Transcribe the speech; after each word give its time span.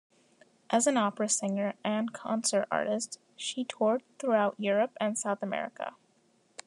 As 0.71 0.87
an 0.87 0.97
opera 0.97 1.29
singer 1.29 1.75
and 1.83 2.11
concert 2.11 2.67
artist, 2.71 3.19
she 3.35 3.63
toured 3.65 4.01
throughout 4.17 4.55
Europe 4.57 4.97
and 4.99 5.15
South 5.15 5.43
America. 5.43 5.93